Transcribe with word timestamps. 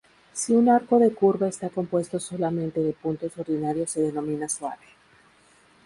Si 0.33 0.51
un 0.53 0.67
arco 0.67 0.97
de 0.97 1.13
curva 1.13 1.47
está 1.47 1.69
compuesto 1.69 2.19
solamente 2.19 2.79
de 2.79 2.91
puntos 2.93 3.37
ordinarios 3.37 3.91
se 3.91 4.01
denomina 4.01 4.49
"suave". 4.49 4.81